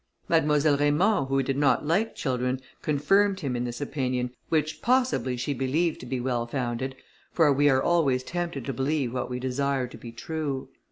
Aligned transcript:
Mademoiselle 0.27 0.77
Raymond, 0.77 1.27
who 1.27 1.43
did 1.43 1.57
not 1.57 1.85
like 1.85 2.15
children, 2.15 2.59
confirmed 2.81 3.41
him 3.41 3.55
in 3.55 3.65
this 3.65 3.79
opinion, 3.79 4.31
which 4.49 4.81
possibly 4.81 5.37
she 5.37 5.53
believed 5.53 5.99
to 5.99 6.07
be 6.07 6.19
well 6.19 6.47
founded, 6.47 6.95
for 7.31 7.53
we 7.53 7.69
are 7.69 7.83
always 7.83 8.23
tempted 8.23 8.65
to 8.65 8.73
believe 8.73 9.13
what 9.13 9.29
we 9.29 9.39
desire 9.39 9.85
to 9.85 9.97
be 9.99 10.11
true. 10.11 10.69